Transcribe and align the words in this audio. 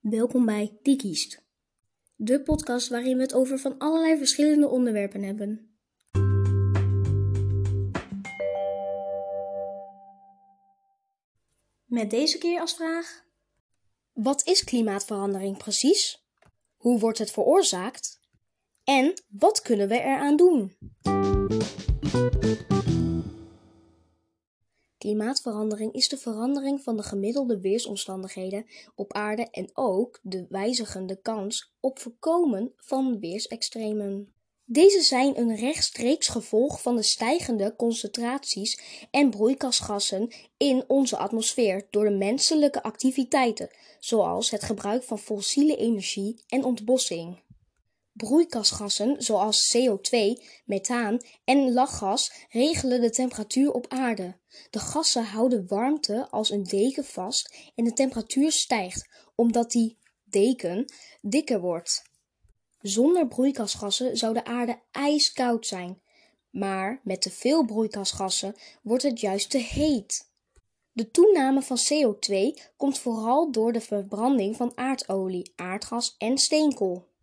Welkom 0.00 0.44
bij 0.44 0.78
Die 0.82 0.96
Kiest, 0.96 1.44
de 2.14 2.42
podcast 2.44 2.88
waarin 2.88 3.16
we 3.16 3.22
het 3.22 3.34
over 3.34 3.58
van 3.58 3.78
allerlei 3.78 4.18
verschillende 4.18 4.68
onderwerpen 4.68 5.22
hebben. 5.22 5.78
Met 11.84 12.10
deze 12.10 12.38
keer 12.38 12.60
als 12.60 12.74
vraag: 12.74 13.24
Wat 14.12 14.46
is 14.46 14.64
klimaatverandering 14.64 15.56
precies? 15.56 16.24
Hoe 16.76 16.98
wordt 16.98 17.18
het 17.18 17.30
veroorzaakt? 17.30 18.20
En 18.84 19.22
wat 19.28 19.62
kunnen 19.62 19.88
we 19.88 20.00
eraan 20.00 20.36
doen? 20.36 20.76
Klimaatverandering 24.98 25.92
is 25.92 26.08
de 26.08 26.16
verandering 26.16 26.82
van 26.82 26.96
de 26.96 27.02
gemiddelde 27.02 27.60
weersomstandigheden 27.60 28.66
op 28.94 29.12
aarde 29.12 29.48
en 29.50 29.70
ook 29.74 30.18
de 30.22 30.46
wijzigende 30.48 31.20
kans 31.20 31.74
op 31.80 31.98
voorkomen 31.98 32.72
van 32.76 33.18
weersextremen. 33.18 34.34
Deze 34.68 35.00
zijn 35.00 35.38
een 35.38 35.56
rechtstreeks 35.56 36.28
gevolg 36.28 36.82
van 36.82 36.96
de 36.96 37.02
stijgende 37.02 37.74
concentraties 37.76 38.80
en 39.10 39.30
broeikasgassen 39.30 40.28
in 40.56 40.84
onze 40.86 41.16
atmosfeer 41.16 41.86
door 41.90 42.04
de 42.04 42.16
menselijke 42.16 42.82
activiteiten, 42.82 43.70
zoals 43.98 44.50
het 44.50 44.62
gebruik 44.62 45.02
van 45.02 45.18
fossiele 45.18 45.76
energie 45.76 46.44
en 46.48 46.64
ontbossing. 46.64 47.44
Broeikasgassen 48.16 49.22
zoals 49.22 49.76
CO2, 49.76 50.42
methaan 50.64 51.20
en 51.44 51.72
lachgas 51.72 52.32
regelen 52.50 53.00
de 53.00 53.10
temperatuur 53.10 53.72
op 53.72 53.86
aarde. 53.88 54.36
De 54.70 54.78
gassen 54.78 55.24
houden 55.24 55.66
warmte 55.68 56.30
als 56.30 56.50
een 56.50 56.64
deken 56.64 57.04
vast 57.04 57.70
en 57.74 57.84
de 57.84 57.92
temperatuur 57.92 58.52
stijgt 58.52 59.08
omdat 59.34 59.70
die 59.70 59.98
deken 60.24 60.92
dikker 61.20 61.60
wordt. 61.60 62.02
Zonder 62.80 63.28
broeikasgassen 63.28 64.16
zou 64.16 64.34
de 64.34 64.44
aarde 64.44 64.80
ijskoud 64.90 65.66
zijn, 65.66 66.00
maar 66.50 67.00
met 67.04 67.22
te 67.22 67.30
veel 67.30 67.64
broeikasgassen 67.64 68.54
wordt 68.82 69.02
het 69.02 69.20
juist 69.20 69.50
te 69.50 69.58
heet. 69.58 70.30
De 70.92 71.10
toename 71.10 71.62
van 71.62 71.78
CO2 71.78 72.62
komt 72.76 72.98
vooral 72.98 73.52
door 73.52 73.72
de 73.72 73.80
verbranding 73.80 74.56
van 74.56 74.72
aardolie, 74.74 75.52
aardgas 75.56 76.14
en 76.18 76.38
steenkool. 76.38 77.14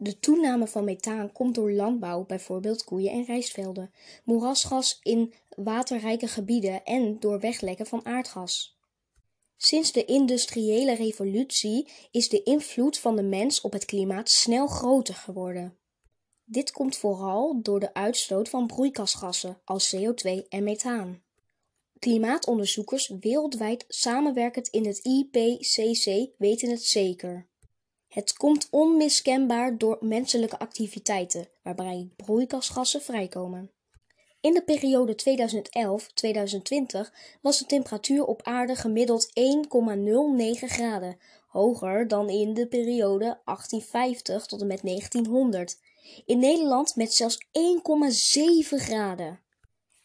De 0.00 0.18
toename 0.18 0.66
van 0.66 0.84
methaan 0.84 1.32
komt 1.32 1.54
door 1.54 1.72
landbouw, 1.72 2.24
bijvoorbeeld 2.24 2.84
koeien 2.84 3.12
en 3.12 3.24
rijstvelden, 3.24 3.92
moerasgas 4.24 4.98
in 5.02 5.34
waterrijke 5.56 6.28
gebieden 6.28 6.84
en 6.84 7.20
door 7.20 7.40
weglekken 7.40 7.86
van 7.86 8.04
aardgas. 8.06 8.78
Sinds 9.56 9.92
de 9.92 10.04
industriële 10.04 10.94
revolutie 10.94 11.88
is 12.10 12.28
de 12.28 12.42
invloed 12.42 12.98
van 12.98 13.16
de 13.16 13.22
mens 13.22 13.60
op 13.60 13.72
het 13.72 13.84
klimaat 13.84 14.30
snel 14.30 14.66
groter 14.66 15.14
geworden. 15.14 15.78
Dit 16.44 16.70
komt 16.70 16.96
vooral 16.96 17.62
door 17.62 17.80
de 17.80 17.94
uitstoot 17.94 18.48
van 18.48 18.66
broeikasgassen 18.66 19.60
als 19.64 19.96
CO2 19.96 20.48
en 20.48 20.64
methaan. 20.64 21.22
Klimaatonderzoekers 21.98 23.12
wereldwijd 23.20 23.84
samenwerkend 23.88 24.68
in 24.68 24.86
het 24.86 24.98
IPCC 25.04 26.30
weten 26.36 26.70
het 26.70 26.82
zeker. 26.82 27.48
Het 28.08 28.32
komt 28.32 28.68
onmiskenbaar 28.70 29.78
door 29.78 29.98
menselijke 30.00 30.58
activiteiten, 30.58 31.48
waarbij 31.62 32.10
broeikasgassen 32.16 33.02
vrijkomen. 33.02 33.70
In 34.40 34.54
de 34.54 34.62
periode 34.62 35.16
2011-2020 37.06 37.10
was 37.40 37.58
de 37.58 37.66
temperatuur 37.66 38.24
op 38.24 38.42
aarde 38.42 38.76
gemiddeld 38.76 39.26
1,09 39.26 39.32
graden, 40.58 41.18
hoger 41.48 42.08
dan 42.08 42.28
in 42.28 42.54
de 42.54 42.66
periode 42.66 43.40
1850 43.44 44.46
tot 44.46 44.60
en 44.60 44.66
met 44.66 44.82
1900. 44.82 45.78
In 46.26 46.38
Nederland 46.38 46.96
met 46.96 47.14
zelfs 47.14 47.38
1,7 47.38 48.76
graden. 48.76 49.40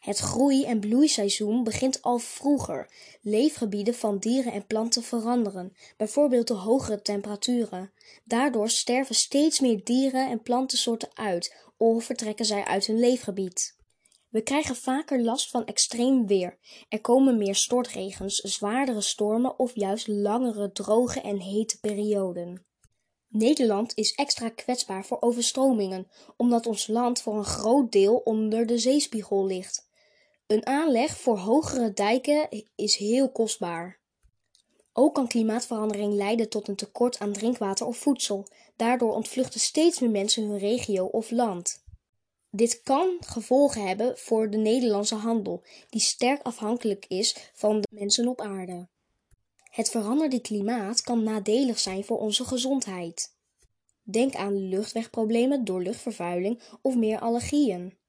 Het 0.03 0.17
groei- 0.17 0.65
en 0.65 0.79
bloeiseizoen 0.79 1.63
begint 1.63 2.01
al 2.01 2.17
vroeger. 2.17 2.89
Leefgebieden 3.21 3.93
van 3.93 4.17
dieren 4.17 4.53
en 4.53 4.65
planten 4.65 5.03
veranderen, 5.03 5.73
bijvoorbeeld 5.97 6.47
de 6.47 6.53
hogere 6.53 7.01
temperaturen. 7.01 7.93
Daardoor 8.23 8.69
sterven 8.69 9.15
steeds 9.15 9.59
meer 9.59 9.83
dieren 9.83 10.29
en 10.29 10.41
plantensoorten 10.41 11.09
uit 11.13 11.55
of 11.77 12.03
vertrekken 12.03 12.45
zij 12.45 12.63
uit 12.63 12.85
hun 12.85 12.99
leefgebied. 12.99 13.77
We 14.29 14.41
krijgen 14.41 14.75
vaker 14.75 15.21
last 15.21 15.49
van 15.49 15.65
extreem 15.65 16.27
weer. 16.27 16.57
Er 16.89 17.01
komen 17.01 17.37
meer 17.37 17.55
stortregens, 17.55 18.35
zwaardere 18.35 19.01
stormen 19.01 19.59
of 19.59 19.75
juist 19.75 20.07
langere 20.07 20.71
droge 20.71 21.21
en 21.21 21.39
hete 21.39 21.79
perioden. 21.79 22.65
Nederland 23.27 23.97
is 23.97 24.13
extra 24.13 24.49
kwetsbaar 24.49 25.05
voor 25.05 25.21
overstromingen, 25.21 26.07
omdat 26.37 26.65
ons 26.65 26.87
land 26.87 27.21
voor 27.21 27.37
een 27.37 27.43
groot 27.43 27.91
deel 27.91 28.15
onder 28.15 28.65
de 28.65 28.77
zeespiegel 28.77 29.45
ligt. 29.45 29.91
Een 30.53 30.65
aanleg 30.65 31.17
voor 31.17 31.37
hogere 31.37 31.93
dijken 31.93 32.65
is 32.75 32.95
heel 32.95 33.31
kostbaar. 33.31 33.99
Ook 34.93 35.13
kan 35.15 35.27
klimaatverandering 35.27 36.13
leiden 36.13 36.49
tot 36.49 36.67
een 36.67 36.75
tekort 36.75 37.19
aan 37.19 37.33
drinkwater 37.33 37.85
of 37.85 37.97
voedsel. 37.97 38.47
Daardoor 38.75 39.13
ontvluchten 39.13 39.59
steeds 39.59 39.99
meer 39.99 40.09
mensen 40.09 40.43
hun 40.43 40.57
regio 40.57 41.05
of 41.05 41.31
land. 41.31 41.83
Dit 42.49 42.81
kan 42.81 43.17
gevolgen 43.19 43.87
hebben 43.87 44.17
voor 44.17 44.49
de 44.49 44.57
Nederlandse 44.57 45.15
handel, 45.15 45.63
die 45.89 46.01
sterk 46.01 46.41
afhankelijk 46.41 47.05
is 47.07 47.51
van 47.53 47.81
de 47.81 47.87
mensen 47.89 48.27
op 48.27 48.41
aarde. 48.41 48.87
Het 49.63 49.89
veranderde 49.89 50.41
klimaat 50.41 51.01
kan 51.01 51.23
nadelig 51.23 51.79
zijn 51.79 52.03
voor 52.03 52.19
onze 52.19 52.45
gezondheid. 52.45 53.35
Denk 54.03 54.35
aan 54.35 54.67
luchtwegproblemen 54.67 55.65
door 55.65 55.81
luchtvervuiling 55.81 56.61
of 56.81 56.95
meer 56.95 57.19
allergieën. 57.19 58.01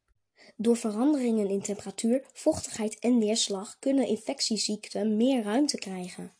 Door 0.56 0.76
veranderingen 0.76 1.48
in 1.48 1.62
temperatuur, 1.62 2.24
vochtigheid 2.32 2.98
en 2.98 3.18
neerslag 3.18 3.78
kunnen 3.78 4.06
infectieziekten 4.06 5.16
meer 5.16 5.42
ruimte 5.42 5.78
krijgen. 5.78 6.34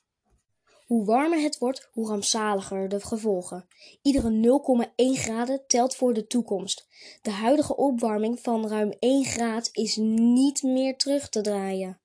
Hoe 0.86 1.04
warmer 1.04 1.40
het 1.40 1.58
wordt, 1.58 1.88
hoe 1.92 2.08
rampzaliger 2.08 2.88
de 2.88 3.00
gevolgen. 3.00 3.66
Iedere 4.02 4.60
0,1 4.88 5.20
graden 5.20 5.66
telt 5.66 5.96
voor 5.96 6.14
de 6.14 6.26
toekomst. 6.26 6.86
De 7.22 7.30
huidige 7.30 7.76
opwarming 7.76 8.40
van 8.40 8.68
ruim 8.68 8.94
1 8.98 9.24
graad 9.24 9.68
is 9.72 9.96
niet 9.96 10.62
meer 10.62 10.96
terug 10.96 11.28
te 11.28 11.40
draaien. 11.40 12.00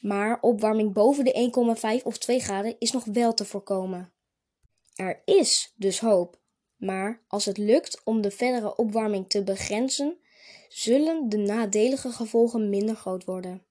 Maar 0.00 0.40
opwarming 0.40 0.92
boven 0.92 1.24
de 1.24 1.50
1,5 1.98 2.02
of 2.04 2.18
2 2.18 2.40
graden 2.40 2.76
is 2.78 2.92
nog 2.92 3.04
wel 3.04 3.34
te 3.34 3.44
voorkomen. 3.44 4.12
Er 4.94 5.22
is 5.24 5.72
dus 5.76 6.00
hoop. 6.00 6.40
Maar 6.76 7.24
als 7.28 7.44
het 7.44 7.58
lukt 7.58 8.00
om 8.04 8.20
de 8.20 8.30
verdere 8.30 8.76
opwarming 8.76 9.28
te 9.28 9.42
begrenzen, 9.42 10.18
zullen 10.74 11.28
de 11.28 11.36
nadelige 11.36 12.12
gevolgen 12.12 12.68
minder 12.68 12.96
groot 12.96 13.24
worden. 13.24 13.62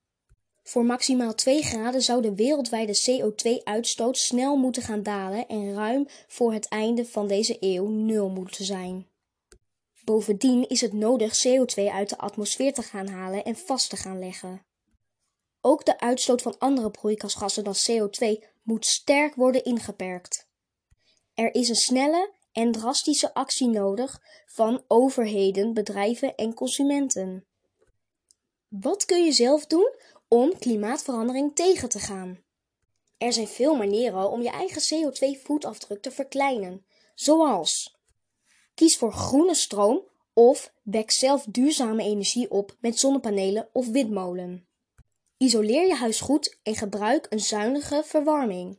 Voor 0.62 0.84
maximaal 0.84 1.34
2 1.34 1.62
graden 1.62 2.02
zou 2.02 2.22
de 2.22 2.34
wereldwijde 2.34 3.00
CO2-uitstoot 3.10 4.18
snel 4.18 4.56
moeten 4.56 4.82
gaan 4.82 5.02
dalen 5.02 5.48
en 5.48 5.74
ruim 5.74 6.06
voor 6.26 6.52
het 6.52 6.68
einde 6.68 7.06
van 7.06 7.28
deze 7.28 7.56
eeuw 7.60 7.88
nul 7.88 8.28
moeten 8.28 8.64
zijn. 8.64 9.08
Bovendien 10.04 10.68
is 10.68 10.80
het 10.80 10.92
nodig 10.92 11.46
CO2 11.46 11.82
uit 11.92 12.08
de 12.08 12.18
atmosfeer 12.18 12.74
te 12.74 12.82
gaan 12.82 13.08
halen 13.08 13.44
en 13.44 13.56
vast 13.56 13.90
te 13.90 13.96
gaan 13.96 14.18
leggen. 14.18 14.66
Ook 15.60 15.84
de 15.84 16.00
uitstoot 16.00 16.42
van 16.42 16.58
andere 16.58 16.90
broeikasgassen 16.90 17.64
dan 17.64 17.76
CO2 17.90 18.44
moet 18.62 18.86
sterk 18.86 19.34
worden 19.34 19.64
ingeperkt. 19.64 20.48
Er 21.34 21.54
is 21.54 21.68
een 21.68 21.74
snelle 21.74 22.32
en 22.54 22.72
drastische 22.72 23.34
actie 23.34 23.68
nodig 23.68 24.20
van 24.46 24.84
overheden, 24.88 25.74
bedrijven 25.74 26.34
en 26.34 26.54
consumenten. 26.54 27.44
Wat 28.68 29.04
kun 29.04 29.24
je 29.24 29.32
zelf 29.32 29.66
doen 29.66 29.94
om 30.28 30.58
klimaatverandering 30.58 31.54
tegen 31.54 31.88
te 31.88 31.98
gaan? 31.98 32.42
Er 33.18 33.32
zijn 33.32 33.48
veel 33.48 33.74
manieren 33.74 34.30
om 34.30 34.42
je 34.42 34.50
eigen 34.50 34.82
CO2-voetafdruk 34.82 36.02
te 36.02 36.10
verkleinen, 36.10 36.86
zoals 37.14 37.98
kies 38.74 38.96
voor 38.96 39.12
groene 39.12 39.54
stroom 39.54 40.02
of 40.32 40.72
wek 40.82 41.10
zelf 41.10 41.44
duurzame 41.48 42.02
energie 42.02 42.50
op 42.50 42.76
met 42.80 42.98
zonnepanelen 42.98 43.68
of 43.72 43.88
windmolen. 43.88 44.66
Isoleer 45.36 45.86
je 45.86 45.94
huis 45.94 46.20
goed 46.20 46.58
en 46.62 46.76
gebruik 46.76 47.26
een 47.30 47.40
zuinige 47.40 48.02
verwarming. 48.04 48.78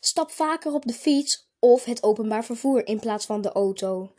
Stap 0.00 0.30
vaker 0.30 0.72
op 0.72 0.86
de 0.86 0.92
fiets 0.92 1.47
of 1.58 1.84
het 1.84 2.02
openbaar 2.02 2.44
vervoer 2.44 2.86
in 2.86 2.98
plaats 2.98 3.26
van 3.26 3.40
de 3.40 3.52
auto. 3.52 4.12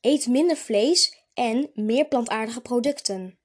Eet 0.00 0.26
minder 0.26 0.56
vlees 0.56 1.24
en 1.34 1.70
meer 1.74 2.08
plantaardige 2.08 2.60
producten. 2.60 3.38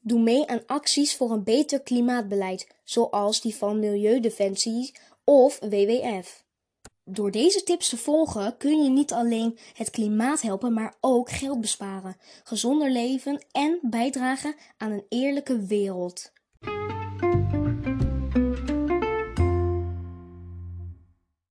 Doe 0.00 0.20
mee 0.20 0.46
aan 0.46 0.66
acties 0.66 1.16
voor 1.16 1.30
een 1.30 1.44
beter 1.44 1.82
klimaatbeleid, 1.82 2.66
zoals 2.84 3.40
die 3.40 3.54
van 3.54 3.78
Milieudefensie 3.78 4.94
of 5.24 5.58
WWF. 5.58 6.46
Door 7.04 7.30
deze 7.30 7.62
tips 7.62 7.88
te 7.88 7.96
volgen 7.96 8.56
kun 8.56 8.82
je 8.82 8.90
niet 8.90 9.12
alleen 9.12 9.58
het 9.72 9.90
klimaat 9.90 10.40
helpen, 10.40 10.72
maar 10.72 10.94
ook 11.00 11.30
geld 11.30 11.60
besparen, 11.60 12.16
gezonder 12.44 12.90
leven 12.90 13.44
en 13.52 13.78
bijdragen 13.82 14.54
aan 14.76 14.90
een 14.90 15.06
eerlijke 15.08 15.66
wereld. 15.66 16.32